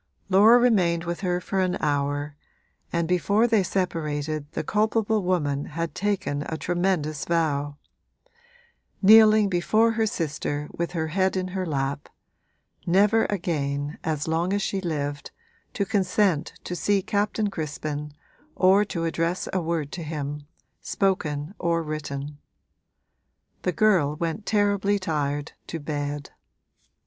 [0.29, 2.35] Laura remained with her for an hour,
[2.91, 7.77] and before they separated the culpable woman had taken a tremendous vow
[9.03, 12.09] kneeling before her sister with her head in her lap
[12.87, 15.29] never again, as long as she lived,
[15.71, 18.11] to consent to see Captain Crispin
[18.55, 20.47] or to address a word to him,
[20.81, 22.39] spoken or written.
[23.61, 26.31] The girl went terribly tired to bed.